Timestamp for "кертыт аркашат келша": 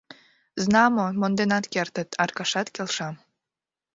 1.73-3.09